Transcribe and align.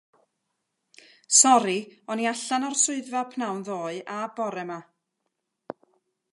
Sori, 1.39 1.75
o'n 2.13 2.23
i 2.25 2.25
allan 2.31 2.67
o'r 2.71 2.79
swyddfa 2.85 3.23
pnawn 3.35 3.63
ddoe 3.69 4.03
a 4.17 4.19
bore 4.41 4.67
'ma. 4.71 4.79